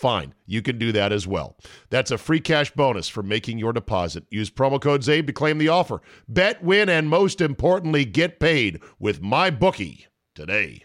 [0.00, 0.34] fine.
[0.46, 1.56] You can do that as well.
[1.90, 4.24] That's a free cash bonus for making your deposit.
[4.30, 6.00] Use promo code CZABE to claim the offer.
[6.26, 10.84] Bet, win, and most importantly, get paid with my bookie today.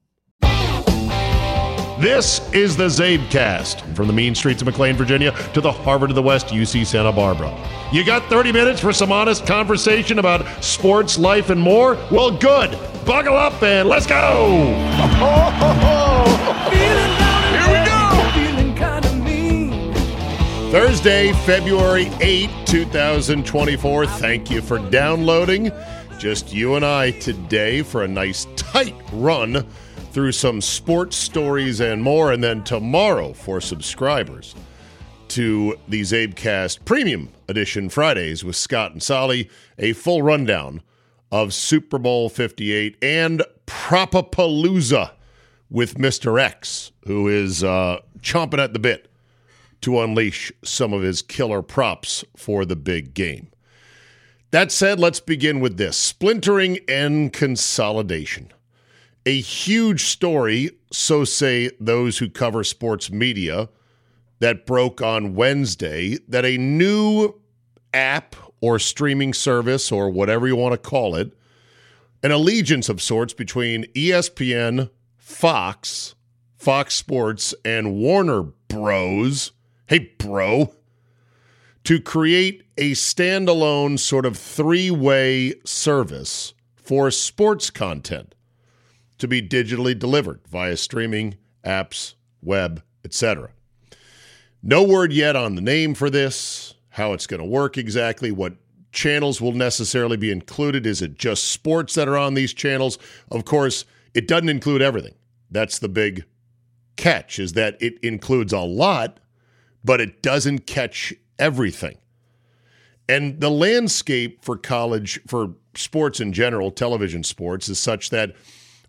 [2.01, 6.15] This is the Czabecast from the mean streets of McLean, Virginia to the Harvard of
[6.15, 7.55] the West, UC Santa Barbara.
[7.93, 11.99] You got 30 minutes for some honest conversation about sports, life, and more?
[12.09, 12.71] Well, good.
[13.05, 14.73] Buckle up and let's go.
[20.71, 24.07] Thursday, February 8, 2024.
[24.07, 25.71] Thank you for downloading.
[26.17, 29.67] Just you and I today for a nice tight run
[30.11, 32.31] through some sports stories and more.
[32.31, 34.55] And then tomorrow for subscribers
[35.29, 40.81] to the Czabecast Premium Edition Fridays with Scott and Solly, a full rundown
[41.31, 45.11] of Super Bowl 58 and Propapalooza
[45.69, 46.39] with Mr.
[46.39, 49.09] X, who is uh, chomping at the bit
[49.79, 53.47] to unleash some of his killer props for the big game.
[54.51, 58.51] That said, let's begin with this splintering and consolidation
[59.25, 63.69] a huge story, so say those who cover sports media,
[64.39, 67.39] that broke on Wednesday that a new
[67.93, 71.31] app or streaming service or whatever you want to call it,
[72.23, 76.15] an allegiance of sorts between ESPN, Fox,
[76.57, 79.51] Fox Sports, and Warner Bros.
[79.87, 80.73] Hey, bro.
[81.85, 88.35] To create a standalone sort of three way service for sports content
[89.21, 93.51] to be digitally delivered via streaming, apps, web, etc.
[94.61, 98.53] No word yet on the name for this, how it's going to work exactly, what
[98.91, 100.85] channels will necessarily be included.
[100.85, 102.97] Is it just sports that are on these channels?
[103.31, 105.15] Of course, it doesn't include everything.
[105.49, 106.25] That's the big
[106.97, 109.19] catch is that it includes a lot,
[109.83, 111.97] but it doesn't catch everything.
[113.07, 118.35] And the landscape for college, for sports in general, television sports, is such that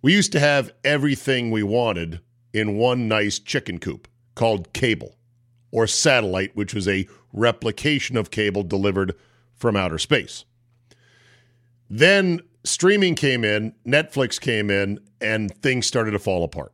[0.02, 2.20] we used to have everything we wanted
[2.52, 5.16] in one nice chicken coop called cable
[5.70, 9.14] or satellite, which was a replication of cable delivered
[9.54, 10.44] from outer space.
[11.88, 16.72] Then streaming came in, Netflix came in, and things started to fall apart.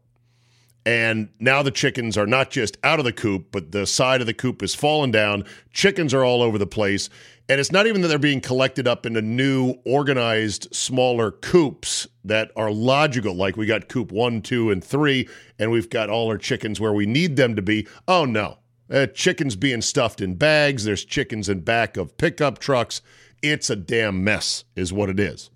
[0.88, 4.26] And now the chickens are not just out of the coop, but the side of
[4.26, 5.44] the coop is falling down.
[5.70, 7.10] Chickens are all over the place.
[7.46, 12.52] And it's not even that they're being collected up into new, organized, smaller coops that
[12.56, 13.34] are logical.
[13.34, 16.94] Like we got coop one, two, and three, and we've got all our chickens where
[16.94, 17.86] we need them to be.
[18.06, 18.56] Oh, no.
[18.90, 20.84] Uh, chickens being stuffed in bags.
[20.84, 23.02] There's chickens in back of pickup trucks.
[23.42, 25.50] It's a damn mess, is what it is.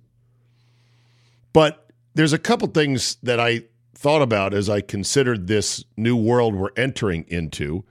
[1.55, 3.63] But there's a couple things that I
[4.03, 7.85] thought about as I considered this new world we're entering into.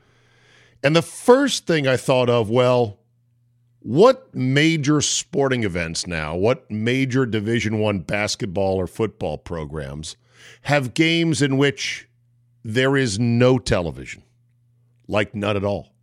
[0.84, 3.00] And the first thing I thought of, well,
[3.80, 10.18] what major sporting events now, what major Division 1 basketball or football programs
[10.63, 12.10] have games in which
[12.62, 14.22] there is no television?
[15.07, 15.94] Like none at all.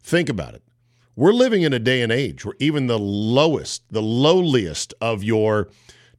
[0.00, 0.62] Think about it.
[1.16, 5.70] We're living in a day and age where even the lowest, the lowliest of your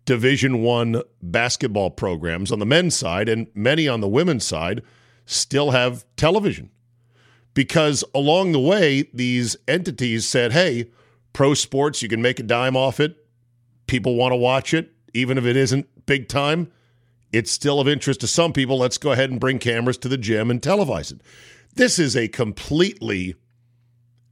[0.05, 4.81] division 1 basketball programs on the men's side and many on the women's side
[5.25, 6.69] still have television.
[7.53, 10.89] Because along the way these entities said hey
[11.31, 13.15] pro sports you can make a dime off it.
[13.87, 16.71] People want to watch it even if it isn't big time.
[17.31, 18.77] It's still of interest to some people.
[18.77, 21.21] Let's go ahead and bring cameras to the gym and televise it.
[21.75, 23.35] This is a completely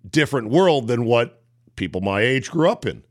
[0.07, 1.41] different world than what
[1.75, 3.03] people my age grew up in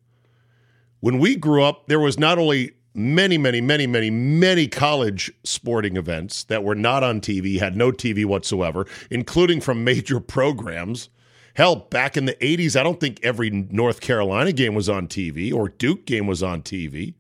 [1.01, 5.97] when we grew up, there was not only many, many, many, many, many college sporting
[5.97, 11.09] events that were not on TV, had no TV whatsoever, including from major programs.
[11.55, 15.53] Hell, back in the 80s, I don't think every North Carolina game was on TV
[15.53, 17.15] or Duke game was on TV.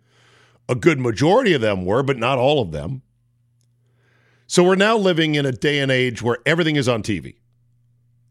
[0.69, 3.03] A good majority of them were, but not all of them.
[4.47, 7.37] So we're now living in a day and age where everything is on TV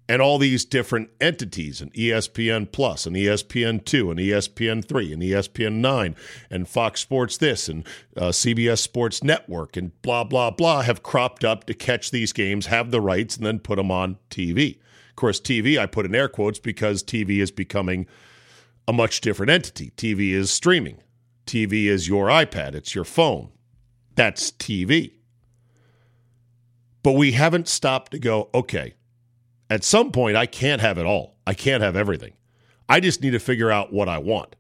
[0.10, 5.22] and all these different entities and ESPN Plus and ESPN 2 and ESPN 3 and
[5.22, 6.16] ESPN 9
[6.50, 7.86] and Fox Sports this and
[8.18, 12.66] uh, CBS Sports Network and blah, blah, blah have cropped up to catch these games,
[12.66, 14.80] have the rights, and then put them on TV.
[15.12, 18.08] Of course, TV, I put in air quotes because TV is becoming
[18.88, 19.92] a much different entity.
[19.96, 21.04] TV is streaming,
[21.46, 23.50] TV is your iPad, it's your phone.
[24.16, 25.14] That's TV.
[27.04, 28.96] But we haven't stopped to go, okay,
[29.70, 31.36] at some point, I can't have it all.
[31.46, 32.34] I can't have everything.
[32.88, 34.56] I just need to figure out what I want.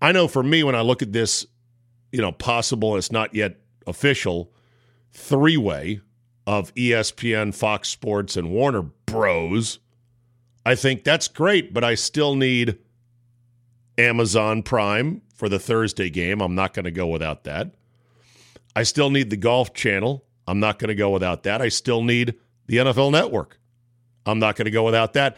[0.00, 1.46] I know for me, when I look at this,
[2.10, 3.56] you know, possible, it's not yet
[3.86, 4.52] official,
[5.12, 6.00] three way
[6.46, 9.78] of ESPN, Fox Sports, and Warner Bros.
[10.64, 12.78] I think that's great, but I still need
[13.98, 16.40] Amazon Prime for the Thursday game.
[16.40, 17.74] I'm not going to go without that.
[18.74, 20.24] I still need the Golf Channel.
[20.46, 21.60] I'm not going to go without that.
[21.60, 22.34] I still need
[22.66, 23.58] the NFL Network.
[24.26, 25.36] I'm not going to go without that.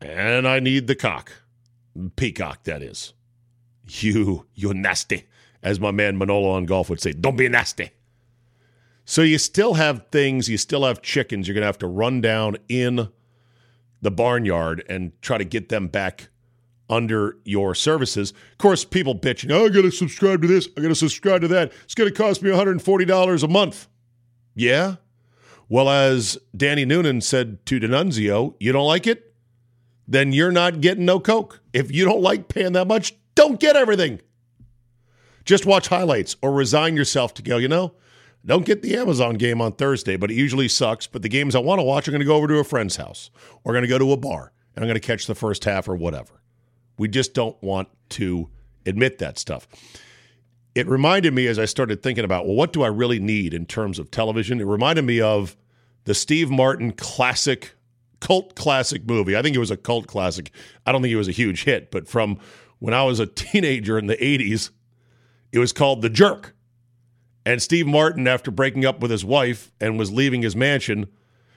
[0.00, 1.32] And I need the cock.
[2.16, 3.12] Peacock, that is.
[3.88, 5.24] You, you're nasty.
[5.62, 7.90] As my man Manolo on golf would say, don't be nasty.
[9.04, 12.20] So you still have things, you still have chickens you're going to have to run
[12.20, 13.08] down in
[14.00, 16.28] the barnyard and try to get them back
[16.88, 18.32] under your services.
[18.52, 21.40] Of course, people bitching, oh, I got to subscribe to this, I got to subscribe
[21.42, 21.72] to that.
[21.84, 23.88] It's going to cost me $140 a month.
[24.54, 24.96] Yeah,
[25.72, 29.32] well, as Danny Noonan said to D'Annunzio, you don't like it?
[30.06, 31.62] Then you're not getting no Coke.
[31.72, 34.20] If you don't like paying that much, don't get everything.
[35.46, 37.94] Just watch highlights or resign yourself to go, you know,
[38.44, 41.06] don't get the Amazon game on Thursday, but it usually sucks.
[41.06, 42.96] But the games I want to watch I'm going to go over to a friend's
[42.96, 43.30] house
[43.64, 45.88] or going to go to a bar and I'm going to catch the first half
[45.88, 46.42] or whatever.
[46.98, 48.50] We just don't want to
[48.84, 49.66] admit that stuff
[50.74, 53.66] it reminded me as I started thinking about, well, what do I really need in
[53.66, 54.60] terms of television?
[54.60, 55.56] It reminded me of
[56.04, 57.74] the Steve Martin classic,
[58.20, 59.36] cult classic movie.
[59.36, 60.50] I think it was a cult classic.
[60.86, 62.38] I don't think it was a huge hit, but from
[62.78, 64.70] when I was a teenager in the 80s,
[65.52, 66.54] it was called The Jerk.
[67.44, 71.08] And Steve Martin, after breaking up with his wife and was leaving his mansion,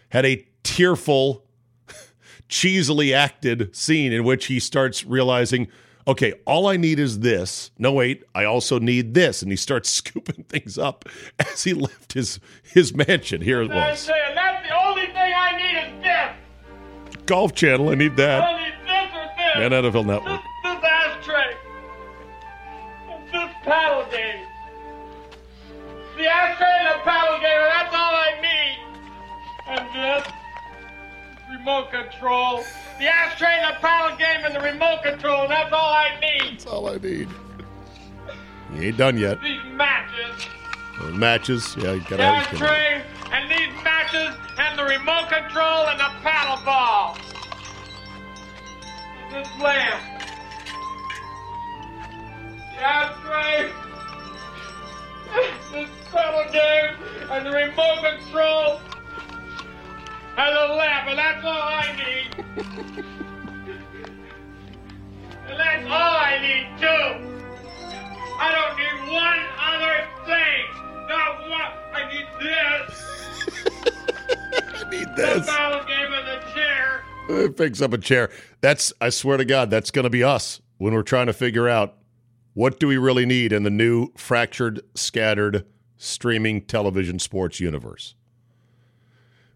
[0.09, 1.45] had a tearful,
[2.49, 5.67] cheesily acted scene in which he starts realizing
[6.07, 7.71] okay, all I need is this.
[7.77, 9.41] No, wait, I also need this.
[9.41, 11.05] And he starts scooping things up
[11.39, 13.41] as he left his his mansion.
[13.41, 14.09] Here it was.
[17.25, 18.43] Golf Channel, I need that.
[18.43, 19.55] I need this or this.
[19.55, 20.41] And NFL Network.
[20.63, 21.55] This, this ashtray.
[23.31, 24.45] This paddle game.
[26.17, 28.77] The ashtray and the paddle game, and that's all I need.
[29.67, 30.33] And this
[31.51, 32.63] remote control.
[32.99, 35.43] The ashtray, and the paddle game, and the remote control.
[35.43, 36.53] And that's all I need.
[36.53, 37.27] That's all I need.
[38.73, 39.41] You ain't done yet.
[39.41, 40.47] These matches.
[40.99, 45.99] Those matches, yeah, you gotta The ashtray, and these matches and the remote control and
[45.99, 47.17] the paddle ball.
[49.31, 50.01] This lamp.
[52.79, 53.71] That's right.
[55.71, 56.95] This paddle game
[57.31, 58.79] and the remote control
[60.37, 62.45] and the lamp, and that's all I need.
[65.47, 67.35] and that's all I need too.
[68.37, 70.84] I don't need one other thing.
[71.07, 71.71] Not one.
[71.93, 73.05] I need this.
[74.85, 75.47] I need this.
[75.47, 77.03] and the chair.
[77.27, 78.31] It picks up a chair.
[78.61, 81.67] That's, I swear to God, that's going to be us when we're trying to figure
[81.67, 81.97] out
[82.53, 85.65] what do we really need in the new fractured, scattered,
[85.97, 88.15] streaming television sports universe.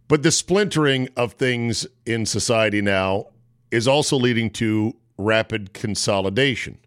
[0.08, 3.27] But the splintering of things in society now
[3.72, 6.79] is also leading to rapid consolidation.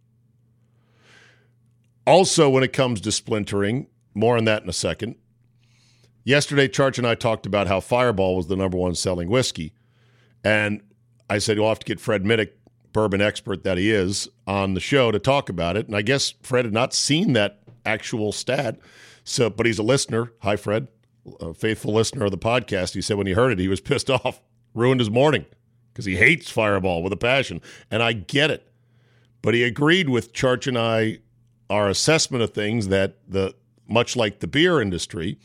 [2.06, 5.16] Also, when it comes to splintering, more on that in a second.
[6.24, 9.72] Yesterday, Charge and I talked about how Fireball was the number one selling whiskey.
[10.44, 10.82] And
[11.28, 12.50] I said, you'll have to get Fred Minnick,
[12.92, 15.86] bourbon expert that he is, on the show to talk about it.
[15.86, 18.78] And I guess Fred had not seen that actual stat.
[19.24, 20.32] So, but he's a listener.
[20.42, 20.88] Hi, Fred,
[21.40, 22.94] a faithful listener of the podcast.
[22.94, 24.40] He said when he heard it, he was pissed off,
[24.74, 25.46] ruined his morning
[25.92, 27.60] because he hates Fireball with a passion.
[27.90, 28.68] And I get it.
[29.42, 31.18] But he agreed with Charch and I,
[31.68, 33.54] our assessment of things that the
[33.92, 35.38] much like the beer industry,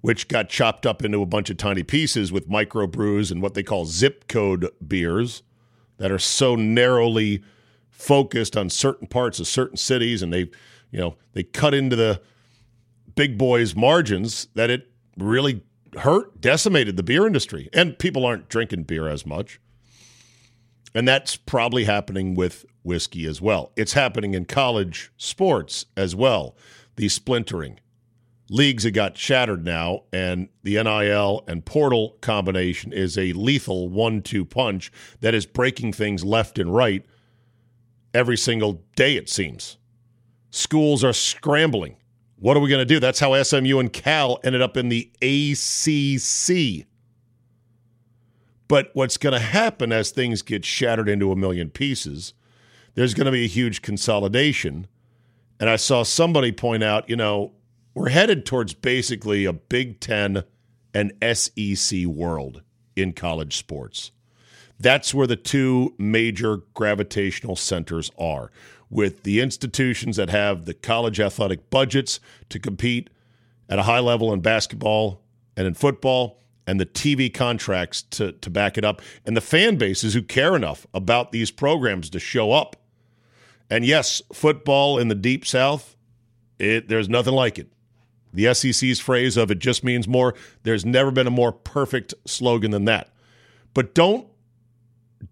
[0.00, 3.62] which got chopped up into a bunch of tiny pieces with microbrews and what they
[3.62, 5.42] call zip code beers
[5.98, 7.42] that are so narrowly
[7.90, 10.50] focused on certain parts of certain cities and they
[10.90, 12.18] you know they cut into the
[13.14, 15.62] big boys margins that it really
[15.98, 17.68] hurt decimated the beer industry.
[17.72, 19.60] And people aren't drinking beer as much.
[20.94, 23.72] And that's probably happening with whiskey as well.
[23.76, 26.56] It's happening in college sports as well
[26.96, 27.80] the splintering
[28.50, 34.20] leagues have got shattered now, and the NIL and portal combination is a lethal one
[34.20, 37.06] two punch that is breaking things left and right
[38.12, 39.78] every single day, it seems.
[40.50, 41.96] Schools are scrambling.
[42.36, 42.98] What are we going to do?
[42.98, 46.86] That's how SMU and Cal ended up in the ACC.
[48.66, 52.34] But what's going to happen as things get shattered into a million pieces,
[52.94, 54.88] there's going to be a huge consolidation.
[55.60, 57.52] And I saw somebody point out, you know,
[57.92, 60.44] we're headed towards basically a Big Ten
[60.94, 62.62] and SEC world
[62.96, 64.10] in college sports.
[64.78, 68.50] That's where the two major gravitational centers are,
[68.88, 73.10] with the institutions that have the college athletic budgets to compete
[73.68, 75.22] at a high level in basketball
[75.56, 79.76] and in football, and the TV contracts to, to back it up, and the fan
[79.76, 82.76] bases who care enough about these programs to show up.
[83.70, 85.96] And yes, football in the deep south,
[86.58, 87.72] it, there's nothing like it.
[88.32, 92.70] The SEC's phrase of it just means more, there's never been a more perfect slogan
[92.70, 93.10] than that.
[93.74, 94.26] But don't,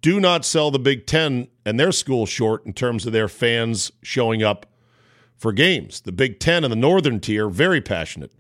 [0.01, 3.91] do not sell the Big Ten and their school short in terms of their fans
[4.03, 4.67] showing up
[5.37, 6.01] for games.
[6.01, 8.33] The Big Ten and the Northern tier, very passionate.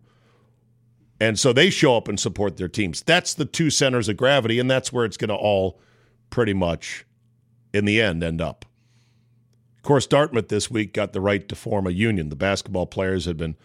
[1.20, 3.02] And so they show up and support their teams.
[3.02, 5.80] That's the two centers of gravity, and that's where it's going to all
[6.30, 7.04] pretty much,
[7.72, 8.64] in the end, end up.
[9.88, 12.28] Course, Dartmouth this week got the right to form a union.
[12.28, 13.56] The basketball players had been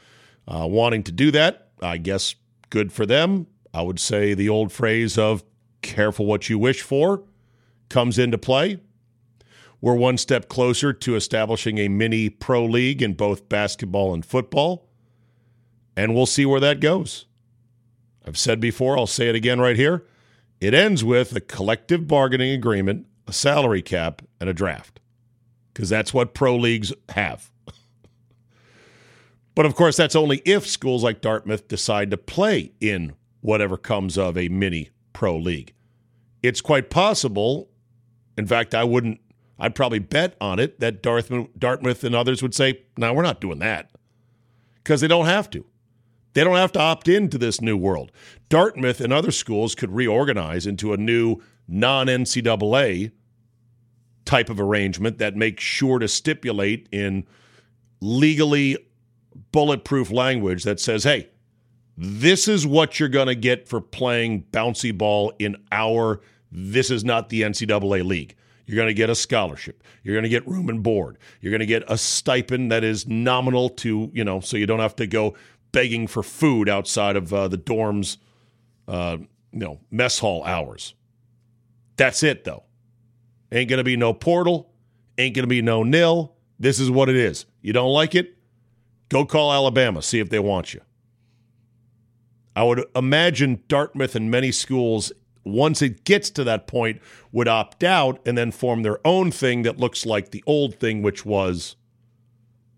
[0.48, 1.68] uh, wanting to do that.
[1.82, 2.36] I guess
[2.70, 3.48] good for them.
[3.74, 5.44] I would say the old phrase of
[5.82, 7.24] careful what you wish for
[7.90, 8.80] comes into play.
[9.82, 14.88] We're one step closer to establishing a mini pro league in both basketball and football,
[15.98, 17.26] and we'll see where that goes.
[18.26, 20.06] I've said before, I'll say it again right here.
[20.62, 25.02] It ends with a collective bargaining agreement, a salary cap, and a draft,
[25.74, 27.50] because that's what pro leagues have.
[29.56, 34.18] But of course, that's only if schools like Dartmouth decide to play in whatever comes
[34.18, 35.74] of a mini pro league.
[36.42, 37.70] It's quite possible.
[38.38, 39.20] In fact, I wouldn't,
[39.60, 43.42] I'd probably bet on it that Dartmouth, Dartmouth and others would say, no, we're not
[43.42, 43.92] doing that
[44.84, 45.66] because they don't have to.
[46.34, 48.12] They don't have to opt into this new world.
[48.50, 51.38] Dartmouth and other schools could reorganize into a new
[51.68, 53.12] non NCAA
[54.26, 57.26] type of arrangement that makes sure to stipulate in
[58.02, 58.78] legally
[59.52, 61.30] bulletproof language that says, hey,
[61.98, 67.04] this is what you're going to get for playing bouncy ball in our, this is
[67.04, 68.36] not the NCAA league.
[68.66, 69.84] You're going to get a scholarship.
[70.04, 71.18] You're going to get room and board.
[71.42, 74.80] You're going to get a stipend that is nominal to, you know, so you don't
[74.80, 75.36] have to go
[75.72, 78.18] begging for food outside of uh, the dorms,
[78.88, 79.18] uh,
[79.52, 80.94] you know, mess hall hours.
[81.98, 82.64] That's it, though.
[83.54, 84.74] Ain't going to be no portal.
[85.18, 86.36] Ain't going to be no NIL.
[86.60, 87.46] This is what it is.
[87.62, 88.36] You don't like it?
[89.10, 90.82] Go call Alabama, see if they want you.
[92.56, 95.12] I would imagine Dartmouth and many schools,
[95.44, 97.00] once it gets to that point,
[97.32, 101.04] would opt out and then form their own thing that looks like the old thing,
[101.04, 101.76] which was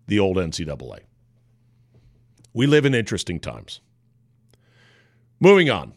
[0.06, 1.00] the old NCAA.
[2.52, 3.80] We live in interesting times.
[5.40, 5.94] Moving on.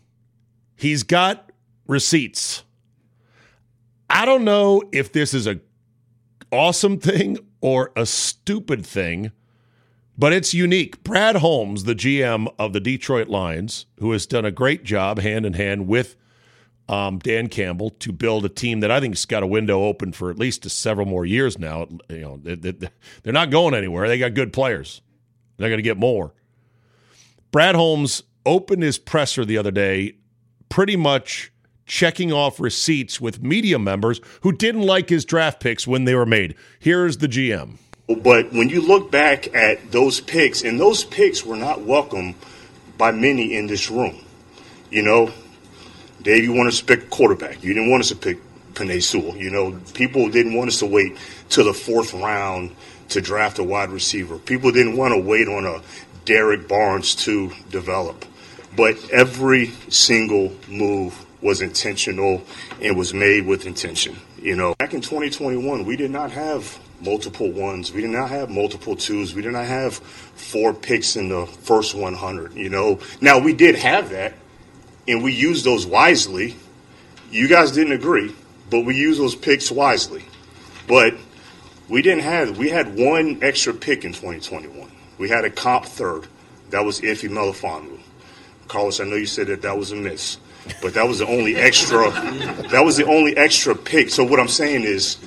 [0.75, 1.51] He's got
[1.87, 2.63] receipts.
[4.09, 5.59] I don't know if this is a
[6.51, 9.31] awesome thing or a stupid thing,
[10.17, 11.03] but it's unique.
[11.03, 15.45] Brad Holmes, the GM of the Detroit Lions, who has done a great job hand
[15.45, 16.15] in hand with
[16.87, 20.11] um, Dan Campbell to build a team that I think has got a window open
[20.11, 21.87] for at least several more years now.
[22.09, 24.07] You know, they're not going anywhere.
[24.07, 25.01] They got good players.
[25.57, 26.33] They're going to get more.
[27.51, 30.15] Brad Holmes opened his presser the other day,
[30.69, 31.51] pretty much
[31.89, 36.25] checking off receipts with media members who didn't like his draft picks when they were
[36.25, 36.55] made.
[36.79, 37.77] Here's the GM.
[38.07, 42.35] But when you look back at those picks, and those picks were not welcome
[42.97, 44.23] by many in this room.
[44.89, 45.31] You know,
[46.21, 47.63] Dave, you want us to pick quarterback.
[47.63, 48.39] You didn't want us to pick
[48.73, 49.35] Penei Sewell.
[49.35, 51.17] You know, people didn't want us to wait
[51.49, 52.75] till the fourth round
[53.09, 54.37] to draft a wide receiver.
[54.37, 55.81] People didn't want to wait on a
[56.25, 58.25] Derrick Barnes to develop.
[58.75, 62.43] But every single move was intentional
[62.81, 64.17] and was made with intention.
[64.41, 67.93] You know, back in 2021, we did not have multiple ones.
[67.93, 69.33] We did not have multiple twos.
[69.33, 72.55] We did not have four picks in the first 100.
[72.55, 74.33] You know, now we did have that,
[75.07, 76.55] and we used those wisely.
[77.31, 78.35] You guys didn't agree,
[78.69, 80.25] but we used those picks wisely.
[80.87, 81.15] But
[81.87, 82.57] we didn't have.
[82.57, 84.91] We had one extra pick in 2021.
[85.17, 86.27] We had a comp third.
[86.71, 87.99] That was Ife Melifonwu.
[88.67, 90.37] Carlos, I know you said that that was a miss
[90.81, 92.09] but that was the only extra.
[92.69, 94.09] that was the only extra pick.
[94.09, 95.17] So what I'm saying is,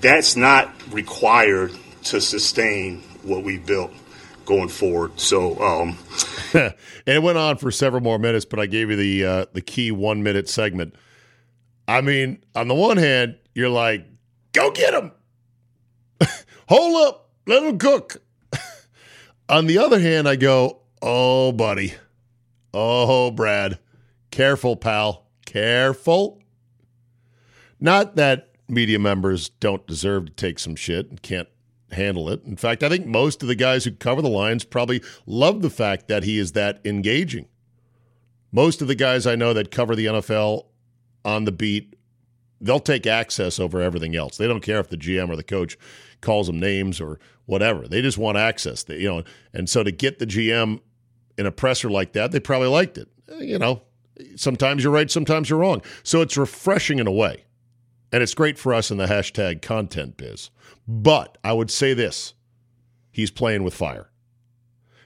[0.00, 1.72] that's not required
[2.04, 3.92] to sustain what we built
[4.44, 5.20] going forward.
[5.20, 5.98] So, um,
[6.54, 6.74] and
[7.06, 9.90] it went on for several more minutes, but I gave you the uh, the key
[9.90, 10.94] one minute segment.
[11.86, 14.06] I mean, on the one hand, you're like,
[14.52, 15.12] "Go get him,
[16.68, 18.22] hold up, let him cook."
[19.48, 21.94] on the other hand, I go, "Oh, buddy,
[22.72, 23.78] oh, Brad."
[24.30, 25.26] Careful, pal.
[25.46, 26.40] Careful.
[27.80, 31.48] Not that media members don't deserve to take some shit and can't
[31.90, 32.44] handle it.
[32.44, 35.70] In fact, I think most of the guys who cover the Lions probably love the
[35.70, 37.48] fact that he is that engaging.
[38.52, 40.66] Most of the guys I know that cover the NFL
[41.24, 41.96] on the beat,
[42.60, 44.36] they'll take access over everything else.
[44.36, 45.78] They don't care if the GM or the coach
[46.20, 47.86] calls them names or whatever.
[47.86, 48.82] They just want access.
[48.82, 50.80] They, you know, and so to get the GM
[51.36, 53.08] in a presser like that, they probably liked it.
[53.38, 53.82] You know,
[54.36, 55.82] sometimes you're right, sometimes you're wrong.
[56.02, 57.44] So it's refreshing in a way.
[58.12, 60.50] And it's great for us in the hashtag content biz.
[60.86, 62.34] But I would say this
[63.10, 64.10] he's playing with fire.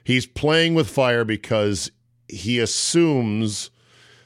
[0.03, 1.91] He's playing with fire because
[2.27, 3.71] he assumes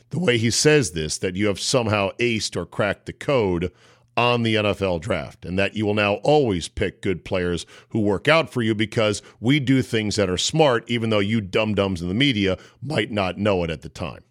[0.09, 3.71] the way he says this that you have somehow aced or cracked the code
[4.15, 8.27] on the NFL draft and that you will now always pick good players who work
[8.27, 12.01] out for you because we do things that are smart, even though you dum dums
[12.01, 14.23] in the media might not know it at the time.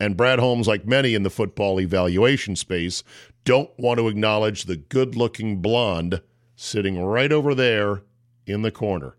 [0.00, 3.04] And Brad Holmes, like many in the football evaluation space,
[3.44, 6.22] don't want to acknowledge the good looking blonde
[6.56, 8.02] sitting right over there
[8.46, 9.16] in the corner.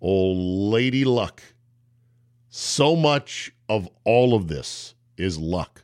[0.00, 0.36] Old
[0.72, 1.42] Lady Luck.
[2.50, 5.82] So much of all of this is luck.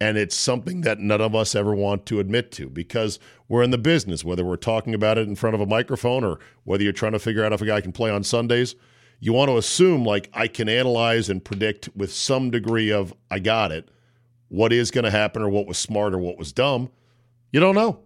[0.00, 3.70] And it's something that none of us ever want to admit to because we're in
[3.70, 6.92] the business, whether we're talking about it in front of a microphone or whether you're
[6.92, 8.74] trying to figure out if a guy can play on Sundays
[9.20, 13.38] you want to assume like I can analyze and predict with some degree of I
[13.38, 13.88] got it
[14.48, 16.90] what is going to happen or what was smart or what was dumb.
[17.52, 18.00] You don't know.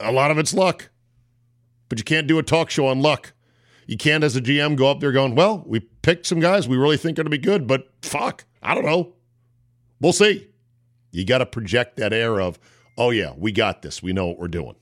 [0.00, 0.90] A lot of it's luck.
[1.88, 3.32] But you can't do a talk show on luck.
[3.86, 6.76] You can't, as a GM, go up there going, well, we picked some guys we
[6.76, 9.12] really think are going to be good, but fuck, I don't know.
[10.00, 10.48] We'll see.
[11.10, 12.58] You got to project that air of,
[12.96, 14.02] oh, yeah, we got this.
[14.02, 14.76] We know what we're doing.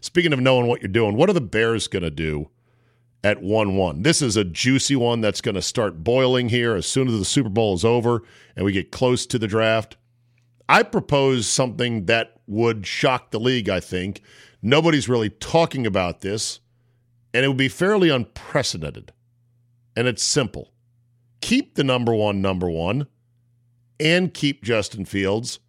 [0.00, 2.48] Speaking of knowing what you're doing, what are the Bears going to do
[3.24, 4.02] at 1 1.
[4.02, 7.24] This is a juicy one that's going to start boiling here as soon as the
[7.24, 8.22] Super Bowl is over
[8.56, 9.96] and we get close to the draft.
[10.68, 14.22] I propose something that would shock the league, I think.
[14.60, 16.60] Nobody's really talking about this,
[17.32, 19.12] and it would be fairly unprecedented.
[19.96, 20.72] And it's simple
[21.40, 23.06] keep the number one, number one,
[23.98, 25.60] and keep Justin Fields,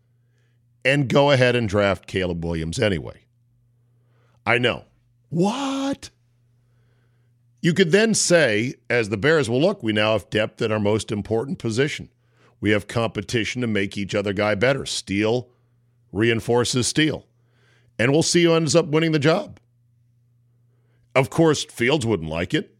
[0.83, 3.25] and go ahead and draft Caleb Williams anyway.
[4.45, 4.85] I know.
[5.29, 5.78] What?
[7.61, 10.79] You could then say, as the Bears, well, look, we now have depth at our
[10.79, 12.09] most important position.
[12.61, 14.85] We have competition to make each other guy better.
[14.85, 15.49] Steele
[16.11, 17.25] reinforces Steele.
[17.97, 19.59] And we'll see who ends up winning the job.
[21.15, 22.75] Of course, Fields wouldn't like it.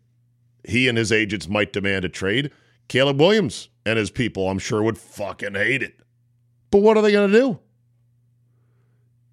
[0.64, 2.52] He and his agents might demand a trade.
[2.88, 6.00] Caleb Williams and his people, I'm sure, would fucking hate it.
[6.72, 7.60] But what are they going to do?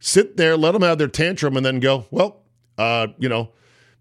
[0.00, 2.42] Sit there, let them have their tantrum, and then go, well,
[2.78, 3.52] uh, you know,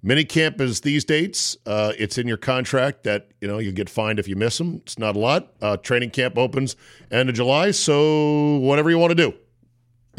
[0.06, 1.58] Minicamp is these dates.
[1.66, 4.76] Uh, it's in your contract that you know you get fined if you miss them.
[4.84, 5.54] It's not a lot.
[5.62, 6.76] Uh, training camp opens
[7.10, 9.30] end of July, so whatever you want to do,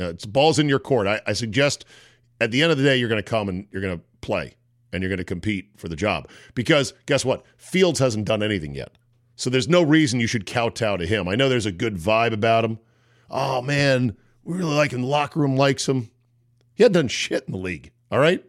[0.03, 1.07] uh, it's balls in your court.
[1.07, 1.85] I, I suggest
[2.41, 4.57] at the end of the day you're going to come and you're going to play
[4.93, 7.45] and you're going to compete for the job because guess what?
[7.57, 8.99] Fields hasn't done anything yet,
[9.37, 11.29] so there's no reason you should kowtow to him.
[11.29, 12.81] I know there's a good vibe about him.
[13.31, 15.03] Oh man, we really like him.
[15.03, 16.11] The locker room likes him.
[16.75, 17.93] He hadn't done shit in the league.
[18.11, 18.45] All right,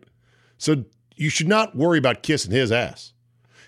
[0.57, 0.83] so
[1.17, 3.13] you should not worry about kissing his ass.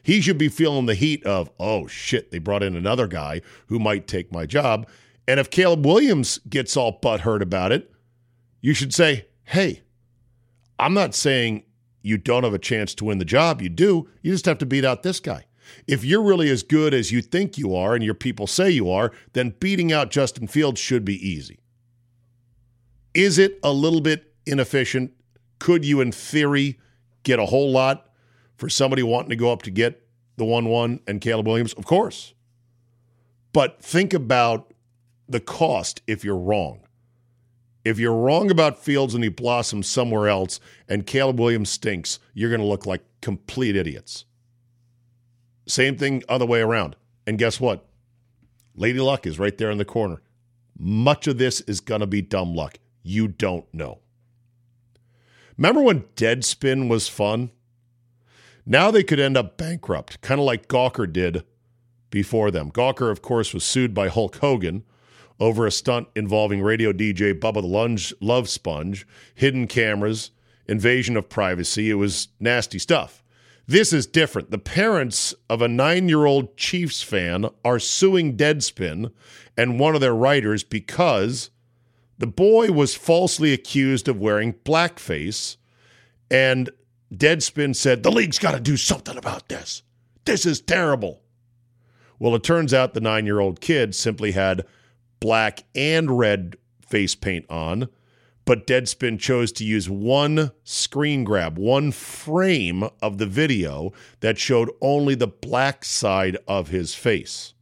[0.04, 3.80] He should be feeling the heat of, oh shit, they brought in another guy who
[3.80, 4.88] might take my job.
[5.28, 7.92] And if Caleb Williams gets all butthurt about it,
[8.62, 9.82] you should say, hey,
[10.80, 11.64] I'm not saying
[12.02, 13.62] you don't have a chance to win the job.
[13.62, 14.10] You do.
[14.22, 15.46] You just have to beat out this guy.
[15.88, 18.90] If you're really as good as you think you are and your people say you
[18.90, 21.60] are, then beating out Justin Fields should be easy.
[23.14, 25.12] Is it a little bit inefficient?
[25.60, 26.80] Could you, in theory,
[27.24, 28.10] get a whole lot
[28.58, 31.74] for somebody wanting to go up to get the 1 1 and Caleb Williams?
[31.74, 32.34] Of course.
[33.54, 34.74] But think about
[35.28, 36.82] the cost if you're wrong.
[37.86, 42.50] If you're wrong about Fields and he blossoms somewhere else and Caleb Williams stinks, you're
[42.50, 44.26] going to look like complete idiots.
[45.68, 46.96] Same thing other way around.
[47.26, 47.86] And guess what?
[48.76, 50.22] Lady Luck is right there in the corner.
[50.78, 52.80] Much of this is going to be dumb luck.
[53.04, 54.00] You don't know.
[55.60, 57.52] Remember when Deadspin was fun?
[58.66, 61.44] Now they could end up bankrupt, kind of like Gawker did
[62.10, 62.72] before them.
[62.72, 64.86] Gawker, of course, was sued by Hulk Hogan
[65.38, 70.32] over a stunt involving radio DJ Bubba the Lunge, Love Sponge, hidden cameras,
[70.66, 71.90] invasion of privacy.
[71.90, 73.22] It was nasty stuff.
[73.68, 74.52] This is different.
[74.52, 79.12] The parents of a nine year old Chiefs fan are suing Deadspin
[79.58, 81.50] and one of their writers because
[82.20, 85.56] the boy was falsely accused of wearing blackface,
[86.30, 86.70] and
[87.14, 89.82] Deadspin said, The league's got to do something about this.
[90.26, 91.22] This is terrible.
[92.20, 94.66] Well, it turns out the nine year old kid simply had
[95.22, 97.88] black and red face paint on,
[98.44, 104.70] but Deadspin chose to use one screen grab, one frame of the video that showed
[104.82, 107.54] only the black side of his face.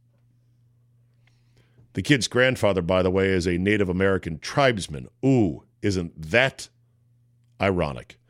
[1.98, 5.08] The kid's grandfather, by the way, is a Native American tribesman.
[5.26, 6.68] Ooh, isn't that
[7.60, 8.20] ironic?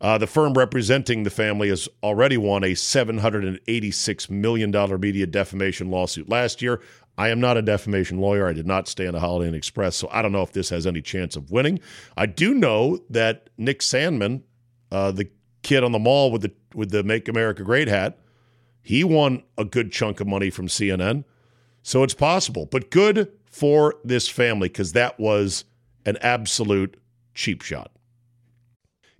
[0.00, 6.28] Uh, the firm representing the family has already won a $786 million media defamation lawsuit
[6.28, 6.80] last year.
[7.16, 8.48] I am not a defamation lawyer.
[8.48, 10.70] I did not stay on the Holiday Inn Express, so I don't know if this
[10.70, 11.78] has any chance of winning.
[12.16, 14.42] I do know that Nick Sandmann,
[14.90, 15.30] uh, the
[15.62, 18.18] kid on the mall with the with the "Make America Great" hat,
[18.82, 21.22] he won a good chunk of money from CNN.
[21.86, 25.66] So it's possible, but good for this family because that was
[26.06, 26.96] an absolute
[27.34, 27.92] cheap shot.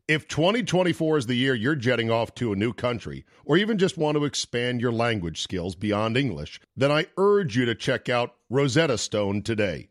[0.08, 3.98] If 2024 is the year you're jetting off to a new country, or even just
[3.98, 8.34] want to expand your language skills beyond English, then I urge you to check out
[8.48, 9.90] Rosetta Stone today.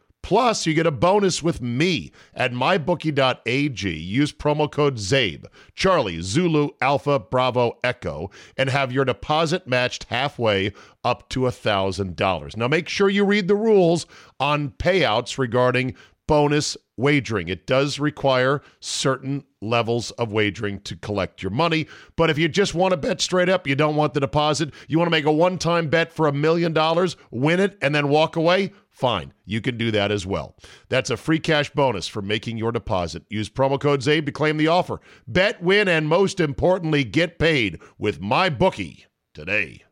[0.23, 3.89] Plus, you get a bonus with me at mybookie.ag.
[3.89, 10.73] Use promo code CZABE, Charlie, Zulu, Alpha, Bravo, Echo, and have your deposit matched halfway
[11.03, 12.57] up to $1,000.
[12.57, 14.05] Now, make sure you read the rules
[14.39, 15.95] on payouts regarding
[16.27, 17.47] bonus wagering.
[17.47, 21.87] It does require certain levels of wagering to collect your money.
[22.15, 24.97] But if you just want to bet straight up, you don't want the deposit, you
[24.97, 28.09] want to make a one time bet for a million dollars, win it, and then
[28.09, 29.33] walk away, fine.
[29.45, 30.55] You can do that as well.
[30.89, 33.23] That's a free cash bonus for making your deposit.
[33.29, 35.01] Use promo code CZABE to claim the offer.
[35.27, 39.83] Bet, win, and most importantly, get paid with my bookie today.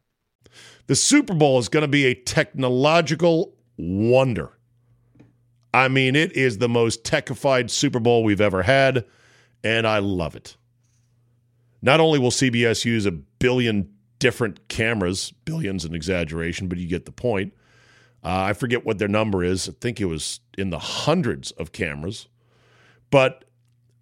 [0.88, 4.59] The Super Bowl is going to be a technological wonder.
[5.74, 9.06] I mean, it is the most techified Super Bowl we've ever had,
[9.64, 10.58] and I love it.
[11.82, 17.06] Not only will CBS use a billion different cameras, billions an exaggeration, but you get
[17.06, 17.54] the point.
[18.24, 19.70] Uh, I forget what their number is.
[19.70, 22.28] I think it was in the hundreds of cameras.
[23.12, 23.46] But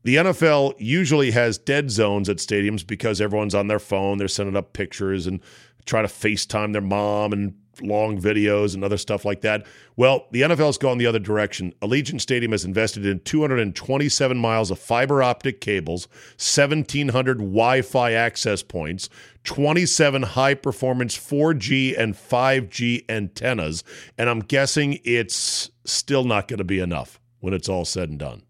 [0.04, 4.18] the NFL usually has dead zones at stadiums because everyone's on their phone.
[4.18, 5.40] They're sending up pictures and
[5.86, 9.66] try to FaceTime their mom and long videos and other stuff like that.
[9.96, 11.74] Well, the NFL's gone the other direction.
[11.82, 18.64] Allegiant Stadium has invested in 227 miles of fiber optic cables, 1,700 Wi Fi access
[18.64, 19.10] points,
[19.44, 23.84] 27 high performance 4G and 5G antennas.
[24.18, 28.20] And I'm guessing it's still not going to be enough when it's all said and
[28.20, 28.44] done.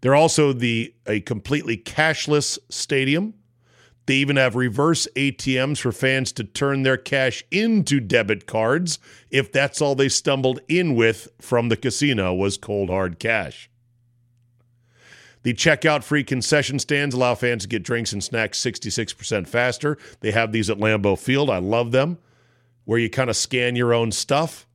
[0.00, 3.34] They're also the a completely cashless stadium
[4.06, 8.98] they even have reverse ATMs for fans to turn their cash into debit cards
[9.30, 13.70] if that's all they stumbled in with from the casino was cold hard cash.
[15.42, 19.98] The checkout free concession stands allow fans to get drinks and snacks 66% faster.
[20.20, 21.50] They have these at Lambeau Field.
[21.50, 22.18] I love them,
[22.84, 24.66] where you kind of scan your own stuff.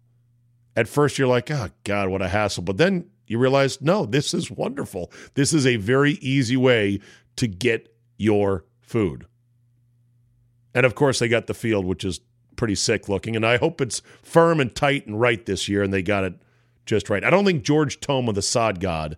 [0.76, 2.64] At first, you're like, oh, God, what a hassle.
[2.64, 5.12] But then you realize, no, this is wonderful.
[5.36, 7.00] This is a very easy way
[7.38, 9.28] to get your food.
[10.74, 12.22] And of course, they got the field, which is
[12.56, 13.36] pretty sick looking.
[13.36, 16.34] And I hope it's firm and tight and right this year, and they got it
[16.86, 17.24] just right.
[17.24, 19.18] I don't think George Toma, the sod god,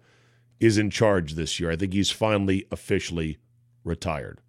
[0.60, 1.72] is in charge this year.
[1.72, 3.38] I think he's finally officially
[3.84, 4.42] retired.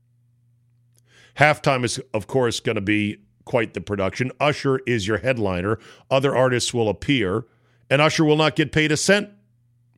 [1.36, 4.32] Halftime is, of course, going to be quite the production.
[4.40, 5.78] Usher is your headliner.
[6.10, 7.44] Other artists will appear,
[7.88, 9.30] and Usher will not get paid a cent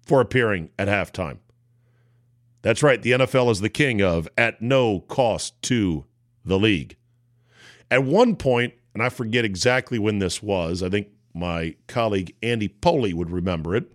[0.05, 1.39] for appearing at halftime.
[2.63, 3.03] That's right.
[3.03, 6.05] The NFL is the king of at no cost to
[6.45, 6.97] the league.
[7.91, 12.69] At one point, and I forget exactly when this was, I think my colleague Andy
[12.69, 13.93] Pollin would remember it.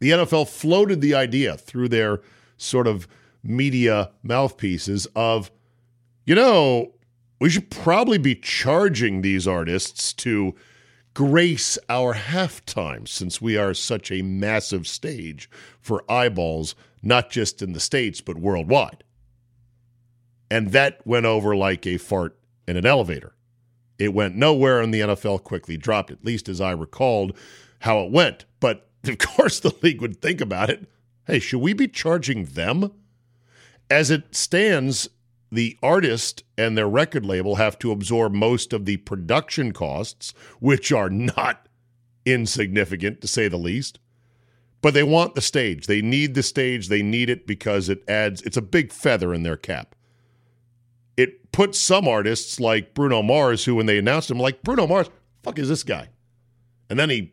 [0.00, 2.20] The NFL floated the idea through their
[2.56, 3.08] sort of
[3.42, 5.50] media mouthpieces of,
[6.26, 6.92] you know,
[7.40, 10.54] we should probably be charging these artists to
[11.14, 15.48] grace our halftime since we are such a massive stage
[15.80, 19.04] for eyeballs not just in the States, but worldwide.
[20.50, 23.34] And that went over like a fart in an elevator.
[23.98, 27.36] It went nowhere, and the NFL quickly dropped at least as I recalled
[27.80, 28.44] how it went.
[28.60, 30.88] But of course, the league would think about it.
[31.26, 32.92] Hey, should we be charging them?
[33.90, 35.08] As it stands,
[35.54, 40.92] the artist and their record label have to absorb most of the production costs, which
[40.92, 41.68] are not
[42.26, 43.98] insignificant to say the least.
[44.82, 45.86] But they want the stage.
[45.86, 46.88] They need the stage.
[46.88, 49.94] They need it because it adds, it's a big feather in their cap.
[51.16, 55.08] It puts some artists like Bruno Mars, who when they announced him, like, Bruno Mars,
[55.42, 56.08] fuck is this guy?
[56.90, 57.32] And then he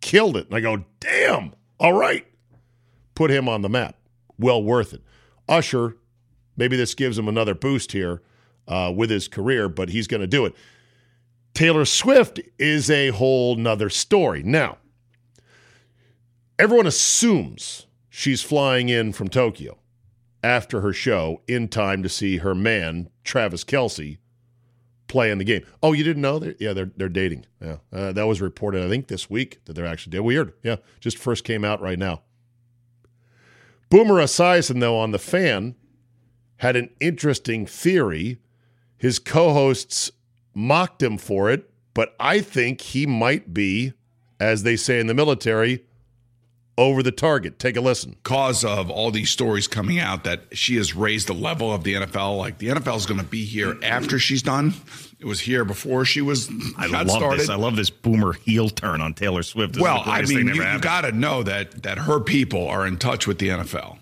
[0.00, 0.46] killed it.
[0.46, 2.26] And I go, damn, all right.
[3.14, 3.96] Put him on the map.
[4.38, 5.02] Well worth it.
[5.48, 5.96] Usher,
[6.58, 8.20] maybe this gives him another boost here
[8.66, 10.54] uh, with his career, but he's going to do it.
[11.54, 14.42] Taylor Swift is a whole nother story.
[14.42, 14.78] Now,
[16.58, 19.78] everyone assumes she's flying in from Tokyo
[20.42, 24.18] after her show in time to see her man, Travis Kelce,
[25.08, 25.64] play in the game.
[25.82, 26.38] Oh, you didn't know?
[26.38, 27.46] They're, yeah, they're, they're dating.
[27.60, 27.78] Yeah.
[27.92, 30.26] Uh, that was reported, I think, this week that they're actually dating.
[30.26, 30.52] Weird.
[30.62, 30.76] Yeah.
[31.00, 32.22] Just first came out right now.
[33.90, 35.74] Boomer Esiason, though, on The Fan,
[36.58, 38.38] had an interesting theory.
[38.96, 40.10] His co hosts
[40.54, 43.92] mocked him for it, but I think he might be,
[44.38, 45.84] as they say in the military,
[46.78, 47.58] over the target.
[47.58, 48.16] Take a listen.
[48.22, 51.94] Cause of all these stories coming out that she has raised the level of the
[51.94, 52.38] NFL.
[52.38, 54.72] Like the NFL is going to be here after she's done.
[55.18, 56.48] It was here before she was.
[56.78, 57.40] I got love started.
[57.40, 57.48] this.
[57.48, 59.72] I love this boomer heel turn on Taylor Swift.
[59.72, 61.82] This is well, the I greatest mean, thing you, ever you got to know that
[61.82, 63.98] that her people are in touch with the NFL,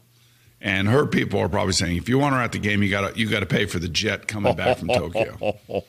[0.66, 3.12] and her people are probably saying, if you want her at the game, you got
[3.14, 5.36] to you got to pay for the jet coming back from Tokyo,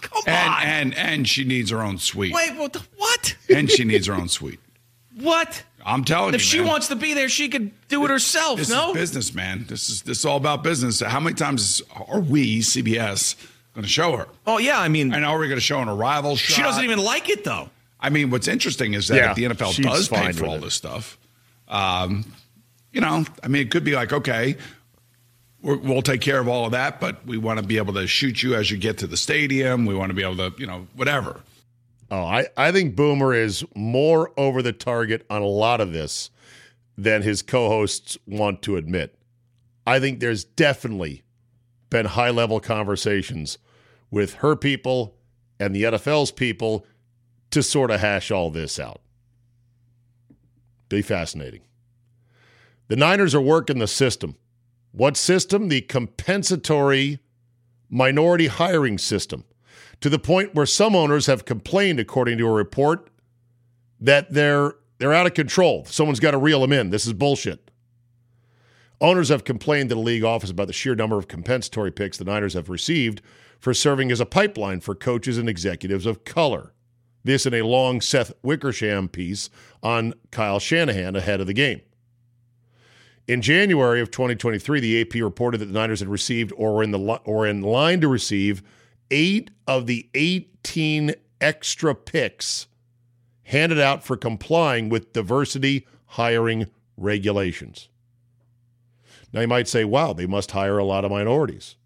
[0.00, 0.62] Come and on.
[0.62, 2.72] and and she needs her own suite, Wait, what?
[2.72, 3.36] The, what?
[3.54, 4.60] and she needs her own suite.
[5.18, 5.62] What?
[5.82, 6.66] I'm telling If you, if she man.
[6.68, 8.58] wants to be there, she could do it herself.
[8.58, 8.90] This no.
[8.90, 9.64] is business, man.
[9.66, 11.00] This is this is all about business.
[11.00, 13.34] How many times are we CBS
[13.74, 14.28] going to show her?
[14.46, 16.54] oh yeah, I mean, And are we going to show an arrival shot?
[16.56, 17.70] she doesn't even like it though.
[17.98, 20.60] I mean, what's interesting is that Yeah, if the NFL does pay for all it.
[20.60, 21.16] this stuff,
[21.68, 22.30] um,
[22.96, 24.56] you know, I mean, it could be like, okay,
[25.60, 28.06] we're, we'll take care of all of that, but we want to be able to
[28.06, 29.84] shoot you as you get to the stadium.
[29.84, 31.42] We want to be able to, you know, whatever.
[32.10, 36.30] Oh, I, I think Boomer is more over the target on a lot of this
[36.96, 39.14] than his co hosts want to admit.
[39.86, 41.22] I think there's definitely
[41.90, 43.58] been high level conversations
[44.10, 45.16] with her people
[45.60, 46.86] and the NFL's people
[47.50, 49.02] to sort of hash all this out.
[50.88, 51.60] Be fascinating.
[52.88, 54.36] The Niners are working the system.
[54.92, 55.68] What system?
[55.68, 57.18] The compensatory
[57.90, 59.44] minority hiring system
[60.00, 63.10] to the point where some owners have complained, according to a report,
[64.00, 65.84] that they're they're out of control.
[65.84, 66.90] Someone's got to reel them in.
[66.90, 67.70] This is bullshit.
[69.00, 72.24] Owners have complained to the league office about the sheer number of compensatory picks the
[72.24, 73.20] Niners have received
[73.60, 76.72] for serving as a pipeline for coaches and executives of color.
[77.22, 79.50] This in a long Seth Wickersham piece
[79.82, 81.82] on Kyle Shanahan ahead of the game.
[83.28, 86.92] In January of 2023, the AP reported that the Niners had received or were in
[86.92, 88.62] the li- or in line to receive
[89.10, 92.68] eight of the 18 extra picks
[93.44, 97.88] handed out for complying with diversity hiring regulations.
[99.32, 101.76] Now you might say, wow, they must hire a lot of minorities.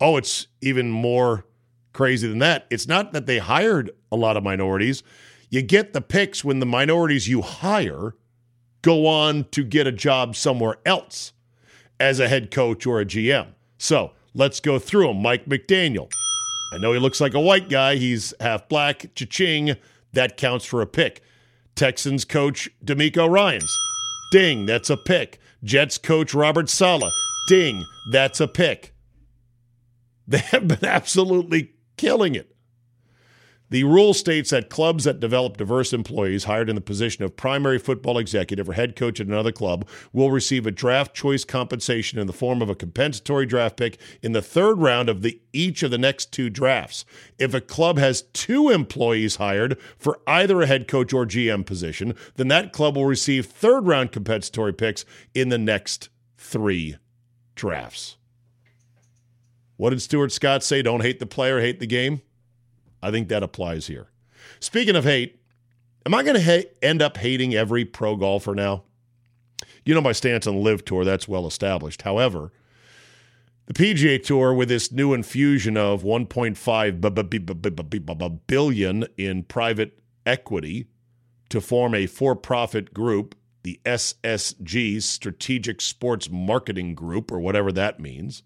[0.00, 1.46] Oh, it's even more
[1.92, 2.66] crazy than that.
[2.70, 5.02] It's not that they hired a lot of minorities.
[5.50, 8.14] You get the picks when the minorities you hire
[8.82, 11.32] go on to get a job somewhere else
[12.00, 13.48] as a head coach or a GM.
[13.78, 15.22] So let's go through them.
[15.22, 16.10] Mike McDaniel.
[16.72, 17.96] I know he looks like a white guy.
[17.96, 19.14] He's half black.
[19.14, 19.76] Cha-ching.
[20.12, 21.22] That counts for a pick.
[21.74, 23.76] Texans coach DeMeco Ryans.
[24.30, 24.66] Ding.
[24.66, 25.40] That's a pick.
[25.64, 27.12] Jets coach Robert Saleh.
[27.48, 27.84] Ding.
[28.10, 28.94] That's a pick.
[30.28, 32.54] They have been absolutely killing it.
[33.70, 37.78] The rule states that clubs that develop diverse employees hired in the position of primary
[37.78, 42.26] football executive or head coach at another club will receive a draft choice compensation in
[42.26, 45.90] the form of a compensatory draft pick in the third round of the each of
[45.90, 47.04] the next two drafts.
[47.38, 52.14] If a club has two employees hired for either a head coach or GM position,
[52.36, 55.04] then that club will receive third round compensatory picks
[55.34, 56.96] in the next 3
[57.54, 58.16] drafts.
[59.76, 60.82] What did Stuart Scott say?
[60.82, 62.22] Don't hate the player, hate the game.
[63.02, 64.08] I think that applies here.
[64.60, 65.40] Speaking of hate,
[66.06, 68.84] am I going to ha- end up hating every pro golfer now?
[69.84, 72.02] You know my stance on the LIV Tour, that's well established.
[72.02, 72.52] However,
[73.66, 77.98] the PGA Tour, with this new infusion of 1.5 b- b- b- b- b- b-
[77.98, 80.86] b- billion in private equity
[81.50, 88.42] to form a for-profit group, the SSG, Strategic Sports Marketing Group, or whatever that means,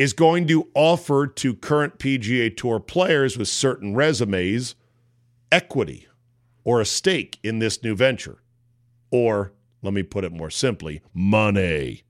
[0.00, 4.74] is going to offer to current PGA Tour players with certain resumes
[5.52, 6.08] equity
[6.64, 8.40] or a stake in this new venture.
[9.10, 12.04] Or, let me put it more simply, money.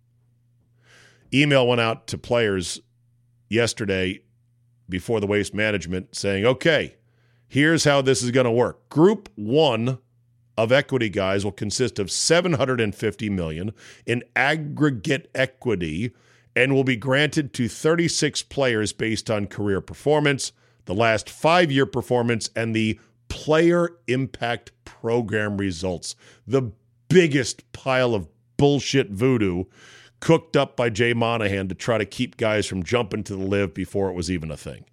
[1.35, 2.81] Email went out to players
[3.48, 4.20] yesterday
[4.88, 6.94] before the waste management saying, okay,
[7.48, 8.88] here's how this is going to work.
[8.88, 9.98] Group one
[10.57, 13.72] of equity guys will consist of 750 million
[14.07, 16.14] in aggregate equity
[16.56, 20.52] and will be granted to 36 players based on career performance,
[20.84, 26.16] the last five year performance, and the player impact program results.
[26.46, 26.72] The
[27.08, 29.64] biggest pile of bullshit voodoo
[30.20, 33.72] cooked up by Jay Monahan to try to keep guys from jumping to the LIV
[33.72, 34.85] before it was even a thing.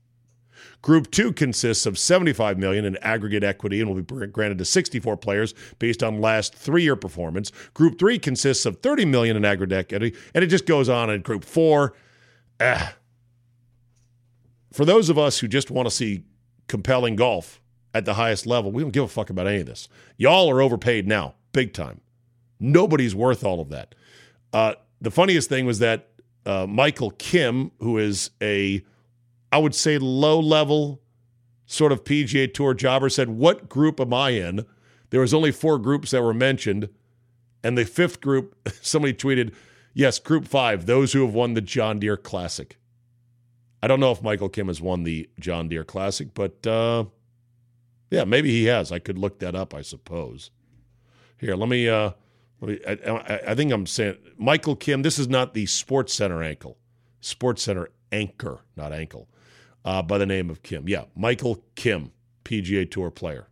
[0.82, 5.18] Group 2 consists of 75 million in aggregate equity and will be granted to 64
[5.18, 7.52] players based on last 3-year performance.
[7.74, 11.22] Group 3 consists of 30 million in aggregate equity and it just goes on in
[11.22, 11.94] group 4.
[12.60, 12.96] Ah.
[14.72, 16.24] For those of us who just want to see
[16.68, 17.60] compelling golf
[17.94, 19.90] at the highest level, we don't give a fuck about any of this.
[20.18, 22.02] Y'all are overpaid now, big time.
[22.60, 23.96] Nobody's worth all of that.
[24.54, 26.10] Uh, the funniest thing was that
[26.46, 28.84] uh, Michael Kim, who is a
[29.52, 31.02] I would say low level
[31.66, 34.66] sort of PGA Tour jobber said, What group am I in
[35.10, 36.90] there was only four groups that were mentioned,
[37.64, 39.54] and the fifth group, somebody tweeted,
[39.94, 42.78] "Yes, Group Five, those who have won the John Deere Classic."
[43.82, 47.06] I don't know if Michael Kim has won the John Deere Classic, but uh,
[48.10, 48.92] yeah, maybe he has.
[48.92, 50.52] I could look that up, I suppose.
[51.38, 51.88] Here, let me.
[51.88, 52.12] Uh,
[52.60, 52.80] let me.
[52.86, 55.04] I, I, I think I'm saying Michael Kim.
[55.04, 56.78] This is not the Sports Center ankle,
[57.22, 59.30] Sports Center anchor, not ankle,
[59.86, 60.88] uh, by the name of Kim.
[60.88, 62.12] Yeah, Michael Kim,
[62.44, 63.48] PGA Tour player.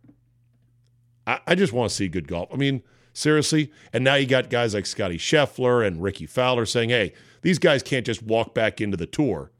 [1.26, 2.48] I, I just want to see good golf.
[2.52, 3.72] I mean, seriously.
[3.92, 7.12] And now you got guys like Scotty Scheffler and Rickie Fowler saying, "Hey,
[7.42, 9.50] these guys can't just walk back into the tour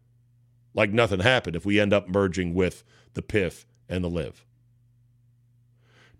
[0.74, 4.44] like nothing happened if we end up merging with the PIF and the LIV."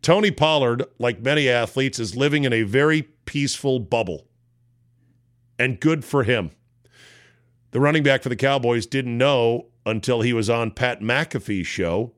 [0.03, 4.29] Tony Pollard, like many athletes, is living in a very peaceful bubble.
[5.59, 6.51] And good for him.
[7.73, 12.13] The running back for the Cowboys didn't know until he was on Pat McAfee's show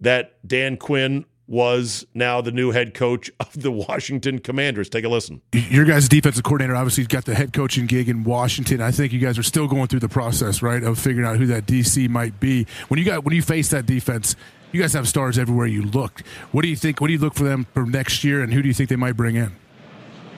[0.00, 4.88] that Dan Quinn was now the new head coach of the Washington Commanders.
[4.88, 5.40] Take a listen.
[5.52, 8.80] Your guys' defensive coordinator obviously got the head coaching gig in Washington.
[8.80, 11.46] I think you guys are still going through the process, right, of figuring out who
[11.46, 12.66] that DC might be.
[12.88, 14.36] When you got when you face that defense,
[14.72, 16.22] you guys have stars everywhere you look.
[16.52, 17.00] What do you think?
[17.00, 18.96] What do you look for them for next year, and who do you think they
[18.96, 19.56] might bring in?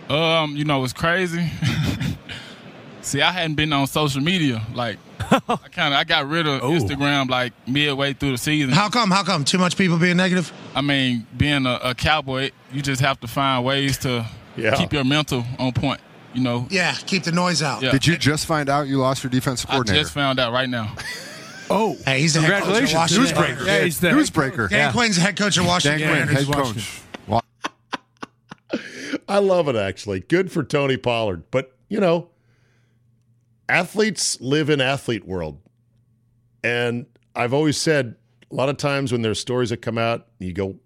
[0.08, 1.50] Um, you know, it's crazy.
[3.02, 4.62] See, I hadn't been on social media.
[4.74, 5.38] Like, I
[5.72, 6.70] kind of I got rid of Oh.
[6.70, 8.70] Instagram like midway through the season.
[8.70, 9.10] How come?
[9.10, 9.44] How come?
[9.44, 10.52] Too much people being negative?
[10.74, 14.26] I mean, being a, a cowboy, you just have to find ways to
[14.56, 14.76] Yeah.
[14.76, 16.00] keep your mental on point.
[16.34, 16.66] You know.
[16.70, 17.82] Yeah, keep the noise out.
[17.82, 17.90] Yeah.
[17.90, 19.98] Did you just find out you lost your defensive coordinator?
[19.98, 20.94] I just found out right now.
[21.72, 23.26] Oh, Hey, he's the head coach of Washington.
[23.32, 23.64] Newsbreaker.
[23.64, 24.68] Yeah, he's the Newsbreaker.
[24.68, 26.00] Dan Quinn's the head coach of Washington.
[26.00, 27.00] Dan Quinn, head coach.
[29.28, 30.18] I love it, actually.
[30.18, 31.44] Good for Tony Pollard.
[31.52, 32.28] But, you know,
[33.70, 35.60] athletes live in athlete world.
[36.62, 38.16] And I've always said
[38.50, 40.76] a lot of times when there's stories that come out, you go,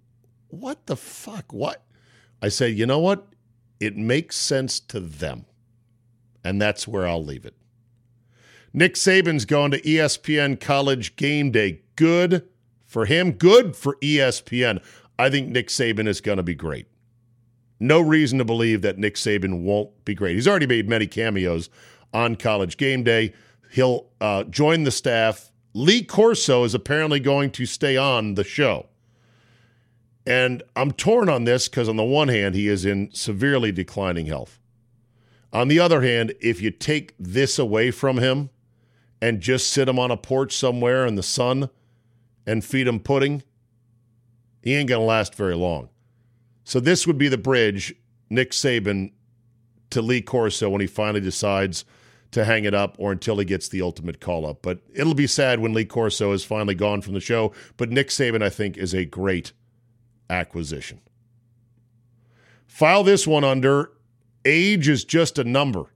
[0.49, 1.53] what the fuck?
[1.53, 1.83] What?
[2.43, 3.27] I say, you know what?
[3.81, 5.47] It makes sense to them.
[6.45, 7.55] And that's where I'll leave it.
[8.73, 11.81] Nick Saban's going to ESPN College Game Day.
[11.97, 12.47] Good
[12.85, 13.33] for him.
[13.33, 14.83] Good for ESPN.
[15.19, 16.87] I think Nick Saban is going to be great.
[17.81, 20.35] No reason to believe that Nick Saban won't be great.
[20.35, 21.71] He's already made many cameos
[22.15, 23.35] on College Game Day.
[23.71, 25.51] He'll uh, join the staff.
[25.75, 28.87] Lee Corso is apparently going to stay on the show.
[30.27, 34.27] And I'm torn on this because, on the one hand, he is in severely declining
[34.27, 34.59] health.
[35.53, 38.49] On the other hand, if you take this away from him
[39.21, 41.69] and just sit him on a porch somewhere in the sun
[42.47, 43.43] and feed him pudding,
[44.63, 45.91] he ain't going to last very long.
[46.65, 47.95] So this would be the bridge,
[48.31, 49.13] Nick Saban
[49.91, 51.85] to Lee Corso when he finally decides
[52.35, 54.61] to hang it up or until he gets the ultimate call up.
[54.61, 57.53] But it'll be sad when Lee Corso is finally gone from the show.
[57.77, 59.53] But Nick Saban, I think, is a great
[60.29, 61.01] acquisition.
[62.67, 63.93] File this one under
[64.45, 65.87] age is just a number.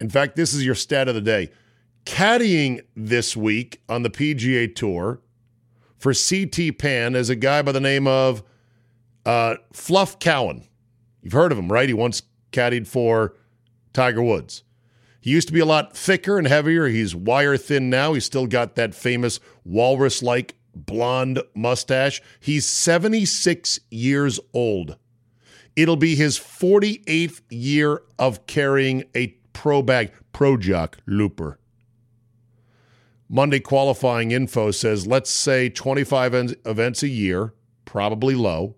[0.00, 1.50] In fact, this is your stat of the day.
[2.04, 5.20] Caddying this week on the PGA Tour
[5.96, 8.42] for CT Pan is a guy by the name of
[9.24, 10.64] uh, Fluff Cowan.
[11.22, 11.88] You've heard of him, right?
[11.88, 13.34] He once caddied for
[13.94, 14.64] Tiger Woods.
[15.24, 16.86] He used to be a lot thicker and heavier.
[16.88, 18.12] He's wire thin now.
[18.12, 22.20] He's still got that famous walrus like blonde mustache.
[22.40, 24.98] He's 76 years old.
[25.76, 31.58] It'll be his 48th year of carrying a pro bag, Pro Jock Looper.
[33.26, 37.54] Monday qualifying info says let's say 25 en- events a year,
[37.86, 38.76] probably low,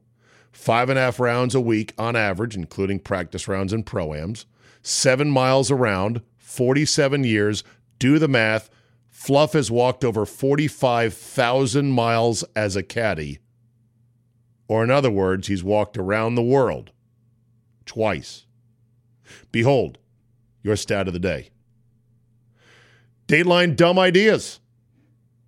[0.53, 4.44] five and a half rounds a week on average, including practice rounds and proams,
[4.80, 6.22] seven miles around,
[6.57, 7.63] 47 years.
[7.99, 8.71] Do the math.
[9.11, 13.39] Fluff has walked over 45,000 miles as a caddy.
[14.69, 16.93] Or, in other words, he's walked around the world
[17.85, 18.47] twice.
[19.53, 19.99] Behold,
[20.63, 21.51] your stat of the day.
[23.29, 24.61] Dateline dumb ideas.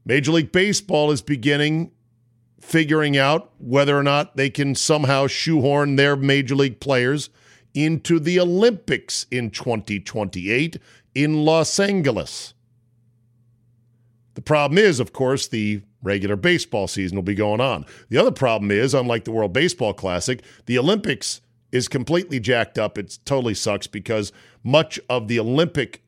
[0.05, 1.93] Major League Baseball is beginning
[2.61, 7.31] figuring out whether or not they can somehow shoehorn their major league players
[7.75, 10.79] into the Olympics in 2028
[11.15, 12.55] in Los Angeles.
[14.35, 17.85] The problem is, of course, the regular baseball season will be going on.
[18.09, 21.41] The other problem is, unlike the World Baseball Classic, the Olympics
[21.73, 22.99] is completely jacked up.
[22.99, 26.03] It totally sucks because much of the Olympic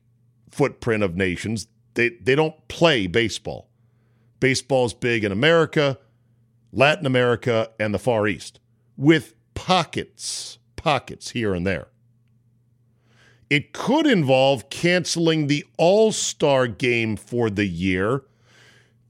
[0.49, 3.69] footprint of nations, they, they don't play baseball.
[4.39, 5.99] Baseball's big in America,
[6.71, 8.59] Latin America, and the Far East,
[8.97, 11.87] with pockets, pockets here and there.
[13.49, 18.23] It could involve canceling the All Star game for the year.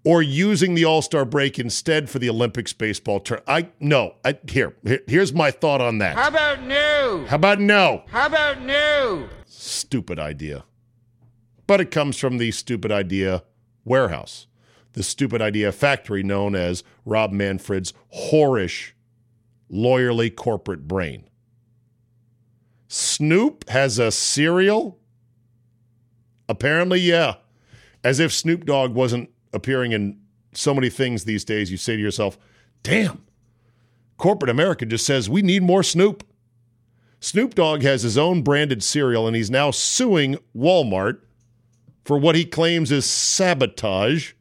[0.03, 3.41] or using the All Star break instead for the Olympics baseball turn.
[3.47, 4.15] I no.
[4.25, 6.15] I, here, here, here's my thought on that.
[6.15, 7.25] How about no?
[7.27, 8.03] How about no?
[8.07, 9.29] How about no?
[9.45, 10.63] Stupid idea.
[11.67, 13.43] But it comes from the stupid idea
[13.85, 14.47] warehouse,
[14.93, 18.93] the stupid idea factory known as Rob Manfred's whorish,
[19.71, 21.29] lawyerly corporate brain.
[22.93, 24.99] Snoop has a cereal?
[26.49, 27.35] Apparently, yeah.
[28.03, 30.19] As if Snoop Dogg wasn't appearing in
[30.51, 32.37] so many things these days, you say to yourself,
[32.83, 33.23] damn,
[34.17, 36.25] corporate America just says we need more Snoop.
[37.21, 41.21] Snoop Dogg has his own branded cereal and he's now suing Walmart
[42.03, 44.33] for what he claims is sabotage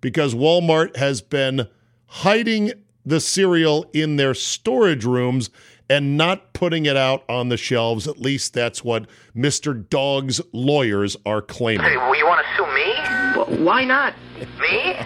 [0.00, 1.68] because Walmart has been
[2.06, 2.72] hiding
[3.04, 5.50] the cereal in their storage rooms
[5.88, 8.08] and not putting it out on the shelves.
[8.08, 9.06] At least that's what
[9.36, 9.88] Mr.
[9.88, 11.86] Dogg's lawyers are claiming.
[11.86, 13.64] Hey, well, you want to sue me?
[13.64, 14.14] why not?
[14.60, 14.96] Me?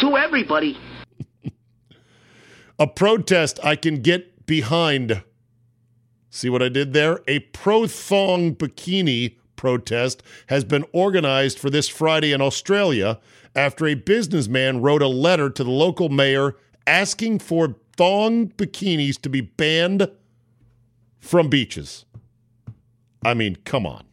[0.00, 0.78] Sue everybody.
[2.78, 5.22] A protest I can get behind.
[6.30, 7.20] See what I did there?
[7.28, 13.20] A pro thong bikini protest has been organized for this Friday in Australia
[13.54, 16.56] after a businessman wrote a letter to the local mayor
[16.86, 20.08] asking for thong bikinis to be banned
[21.22, 22.04] from beaches.
[23.24, 24.04] I mean, come on.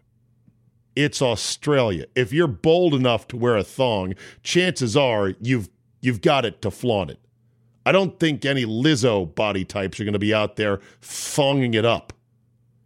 [0.96, 2.06] It's Australia.
[2.16, 5.70] If you're bold enough to wear a thong, chances are you've
[6.02, 7.20] you've got it to flaunt it.
[7.86, 11.86] I don't think any Lizzo body types are going to be out there thonging it
[11.86, 12.14] up.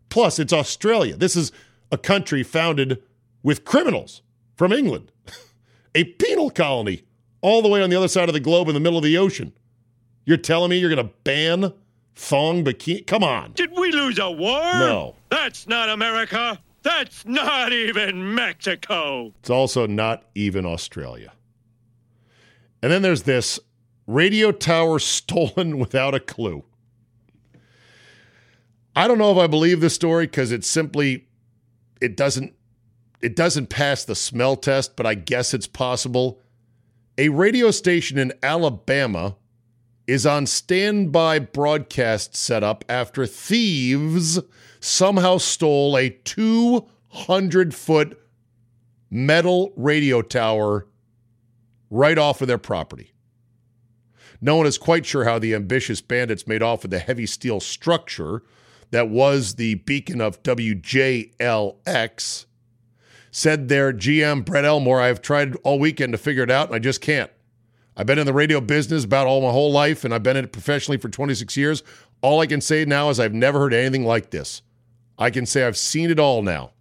[0.09, 1.17] Plus, it's Australia.
[1.17, 1.51] This is
[1.91, 3.01] a country founded
[3.41, 4.21] with criminals
[4.55, 5.11] from England,
[5.95, 7.03] a penal colony
[7.41, 9.17] all the way on the other side of the globe in the middle of the
[9.17, 9.51] ocean.
[10.25, 11.73] You're telling me you're going to ban
[12.15, 13.05] thong bikini?
[13.05, 13.53] Come on.
[13.53, 14.61] Did we lose a war?
[14.61, 15.15] No.
[15.29, 16.59] That's not America.
[16.83, 19.33] That's not even Mexico.
[19.39, 21.33] It's also not even Australia.
[22.81, 23.59] And then there's this
[24.05, 26.63] radio tower stolen without a clue.
[28.95, 31.27] I don't know if I believe this story because it simply
[31.99, 32.53] it doesn't
[33.21, 36.41] it doesn't pass the smell test, but I guess it's possible.
[37.17, 39.37] A radio station in Alabama
[40.07, 44.39] is on standby broadcast setup after thieves
[44.79, 48.19] somehow stole a 200 foot
[49.09, 50.87] metal radio tower
[51.89, 53.11] right off of their property.
[54.41, 57.61] No one is quite sure how the ambitious bandits made off with the heavy steel
[57.61, 58.43] structure
[58.91, 62.45] that was the beacon of WJLX.
[63.31, 66.79] Said their GM, Brett Elmore, I've tried all weekend to figure it out and I
[66.79, 67.31] just can't.
[67.95, 70.45] I've been in the radio business about all my whole life and I've been in
[70.45, 71.83] it professionally for 26 years.
[72.21, 74.61] All I can say now is I've never heard anything like this.
[75.17, 76.71] I can say I've seen it all now.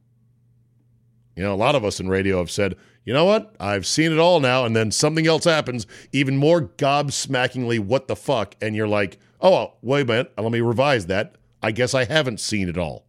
[1.36, 3.54] You know, a lot of us in radio have said, you know what?
[3.58, 4.64] I've seen it all now.
[4.64, 8.54] And then something else happens, even more gobsmackingly, what the fuck?
[8.60, 10.32] And you're like, oh, wait a minute.
[10.38, 11.36] Let me revise that.
[11.62, 13.06] I guess I haven't seen it all.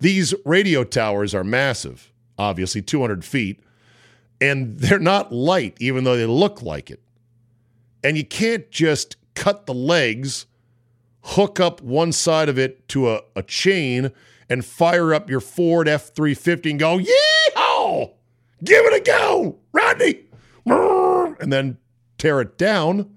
[0.00, 3.62] These radio towers are massive, obviously 200 feet,
[4.42, 7.00] and they're not light, even though they look like it.
[8.02, 10.46] And you can't just cut the legs,
[11.22, 14.10] hook up one side of it to a, a chain,
[14.48, 18.10] and fire up your Ford F 350 and go, yeehaw!
[18.64, 20.24] Give it a go, Rodney!
[21.40, 21.78] And then
[22.18, 23.14] tear it down.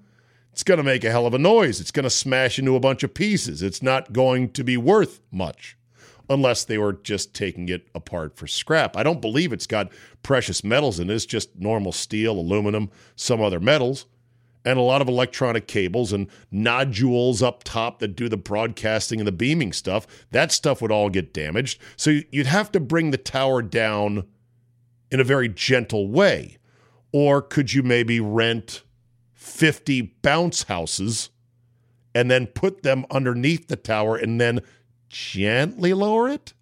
[0.52, 1.80] It's going to make a hell of a noise.
[1.80, 3.62] It's going to smash into a bunch of pieces.
[3.62, 5.76] It's not going to be worth much
[6.28, 8.96] unless they were just taking it apart for scrap.
[8.96, 11.14] I don't believe it's got precious metals in it.
[11.14, 14.06] It's just normal steel, aluminum, some other metals,
[14.64, 19.26] and a lot of electronic cables and nodules up top that do the broadcasting and
[19.26, 20.06] the beaming stuff.
[20.32, 21.80] That stuff would all get damaged.
[21.96, 24.26] So you'd have to bring the tower down
[25.10, 26.58] in a very gentle way.
[27.12, 28.82] Or could you maybe rent
[29.34, 31.30] 50 bounce houses
[32.14, 34.60] and then put them underneath the tower and then
[35.16, 36.52] gently lower it?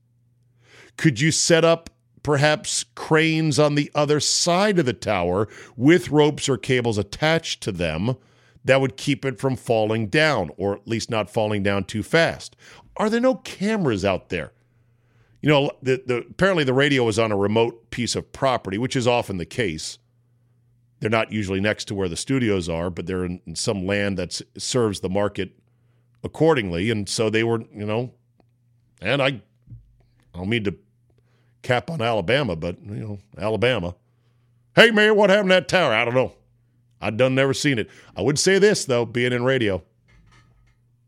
[0.96, 1.90] Could you set up
[2.22, 7.72] perhaps cranes on the other side of the tower with ropes or cables attached to
[7.72, 8.16] them
[8.64, 12.57] that would keep it from falling down, or at least not falling down too fast?
[12.96, 14.52] Are there no cameras out there?
[15.42, 18.96] You know, the, the, apparently the radio is on a remote piece of property, which
[18.96, 19.98] is often the case.
[21.00, 24.16] They're not usually next to where the studios are, but they're in, in some land
[24.16, 25.50] that serves the market
[26.22, 26.90] accordingly.
[26.90, 28.14] And so they were, you know,
[29.01, 29.40] and I, I
[30.34, 30.76] don't mean to
[31.62, 33.95] cap on Alabama, but you know, Alabama.
[34.76, 35.92] Hey man, what happened to that tower?
[35.92, 36.34] I don't know.
[37.01, 37.88] I done never seen it.
[38.16, 39.82] I would say this though, being in radio.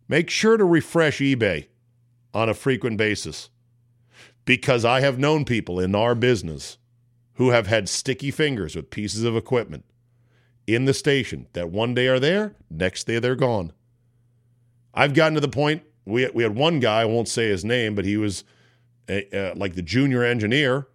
[0.08, 1.66] Make sure to refresh eBay
[2.32, 3.50] on a frequent basis.
[4.44, 6.78] Because I have known people in our business
[7.34, 9.84] who have had sticky fingers with pieces of equipment
[10.66, 13.72] in the station that one day are there, next day they're gone.
[14.94, 17.94] I've gotten to the point we we had one guy, I won't say his name,
[17.94, 18.44] but he was
[19.08, 20.88] a, uh, like the junior engineer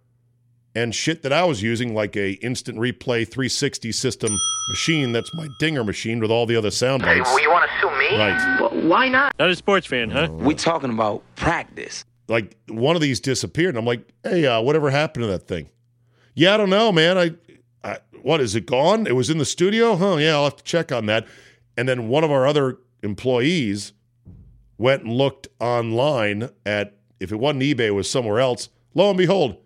[0.74, 4.38] and shit that I was using like a instant replay 360 system
[4.70, 7.30] machine that's my dinger machine with all the other sound bites.
[7.40, 8.16] you want to sue me?
[8.16, 8.60] Right.
[8.60, 9.34] Well, why not?
[9.38, 10.28] Not a sports fan, huh?
[10.30, 12.04] We talking about practice.
[12.28, 15.68] Like one of these disappeared and I'm like, "Hey, uh, whatever happened to that thing?"
[16.34, 17.18] Yeah, I don't know, man.
[17.18, 17.32] I,
[17.84, 19.06] I what is it gone?
[19.06, 19.96] It was in the studio?
[19.96, 21.26] Huh, yeah, I'll have to check on that.
[21.76, 23.92] And then one of our other employees
[24.82, 28.68] went and looked online at if it wasn't eBay, it was somewhere else.
[28.94, 29.56] Lo and behold,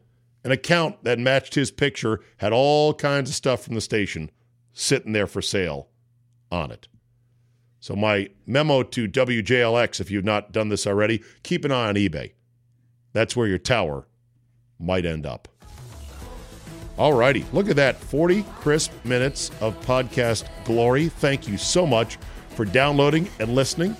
[0.44, 4.30] an account that matched his picture had all kinds of stuff from the station
[4.74, 5.88] sitting there for sale
[6.52, 6.86] on it.
[7.80, 11.94] So my memo to WJLX, if you've not done this already, keep an eye on
[11.94, 12.32] eBay.
[13.14, 14.06] That's where your tower
[14.78, 15.48] might end up.
[16.98, 17.46] All righty.
[17.54, 17.96] Look at that.
[17.96, 21.08] 40 crisp minutes of podcast glory.
[21.08, 22.18] Thank you so much
[22.50, 23.96] for downloading and listening.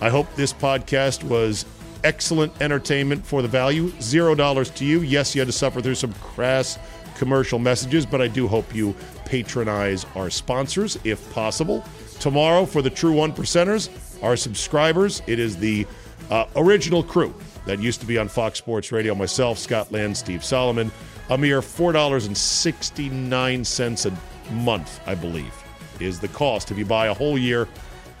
[0.00, 1.66] I hope this podcast was
[2.04, 3.92] excellent entertainment for the value.
[4.00, 5.02] Zero dollars to you.
[5.02, 6.78] Yes, you had to suffer through some crass
[7.16, 8.94] commercial messages, but I do hope you
[9.26, 11.84] patronize our sponsors if possible.
[12.18, 13.90] Tomorrow, for the true one percenters,
[14.22, 15.86] our subscribers, it is the
[16.30, 17.34] uh, original crew
[17.66, 19.14] that used to be on Fox Sports Radio.
[19.14, 20.90] Myself, Scott Land, Steve Solomon.
[21.28, 24.12] A mere $4.69 a
[24.52, 25.54] month, I believe,
[26.00, 27.68] is the cost if you buy a whole year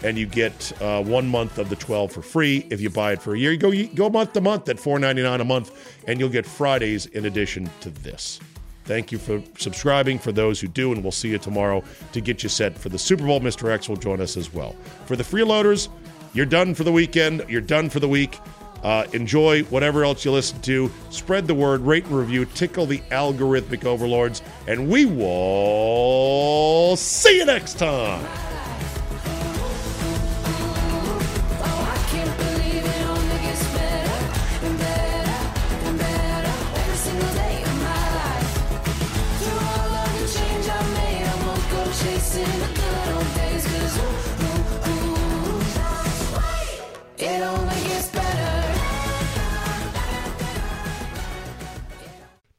[0.02, 2.66] and you get uh, one month of the 12 for free.
[2.70, 4.76] If you buy it for a year, you go, you go month to month at
[4.76, 8.40] $4.99 a month, and you'll get Fridays in addition to this.
[8.84, 12.42] Thank you for subscribing for those who do, and we'll see you tomorrow to get
[12.42, 13.40] you set for the Super Bowl.
[13.40, 13.70] Mr.
[13.70, 14.74] X will join us as well.
[15.06, 15.88] For the freeloaders,
[16.32, 17.44] you're done for the weekend.
[17.48, 18.38] You're done for the week.
[18.82, 20.90] Uh, enjoy whatever else you listen to.
[21.10, 27.44] Spread the word, rate and review, tickle the algorithmic overlords, and we will see you
[27.44, 28.49] next time.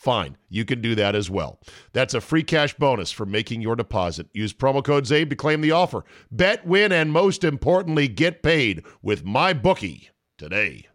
[0.00, 0.36] fine.
[0.48, 1.60] You can do that as well.
[1.92, 4.28] That's a free cash bonus for making your deposit.
[4.32, 6.04] Use promo code CZABE to claim the offer.
[6.30, 10.89] Bet, win, and most importantly, get paid with my bookie today.